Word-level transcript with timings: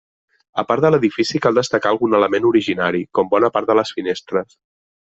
A 0.61 0.63
part 0.69 0.85
de 0.85 0.89
l'edifici, 0.95 1.41
cal 1.47 1.59
destacar 1.61 1.91
algun 1.93 2.17
element 2.21 2.49
originari, 2.53 3.05
com 3.19 3.33
bona 3.37 3.55
part 3.59 3.73
de 3.73 3.79
les 3.83 3.97
finestres. 4.01 4.61